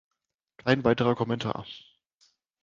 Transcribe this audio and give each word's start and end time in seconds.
Kein 0.57 0.83
weiterer 0.83 1.13
Kommentar. 1.13 1.63